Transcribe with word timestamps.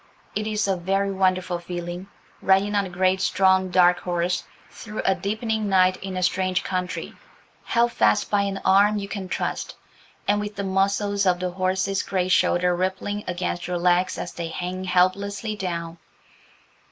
It 0.35 0.47
is 0.47 0.67
a 0.67 0.75
very 0.77 1.11
wonderful 1.11 1.59
feeling, 1.59 2.07
riding 2.41 2.73
on 2.73 2.87
a 2.87 2.89
great 2.89 3.21
strong, 3.21 3.69
dark 3.69 3.99
horse, 3.99 4.43
through 4.71 5.03
a 5.05 5.13
deepening 5.13 5.69
night 5.69 5.97
in 5.97 6.17
a 6.17 6.23
strange 6.23 6.63
country, 6.63 7.13
held 7.65 7.91
fast 7.91 8.31
by 8.31 8.41
an 8.41 8.59
arm 8.65 8.97
you 8.97 9.07
can 9.07 9.29
trust, 9.29 9.75
and 10.27 10.39
with 10.39 10.55
the 10.55 10.63
muscles 10.63 11.27
of 11.27 11.43
a 11.43 11.51
horse's 11.51 12.01
great 12.01 12.29
shoulder 12.31 12.75
rippling 12.75 13.23
against 13.27 13.67
your 13.67 13.77
legs 13.77 14.17
as 14.17 14.33
they 14.33 14.47
hang 14.47 14.85
helplessly 14.85 15.55
down. 15.55 15.99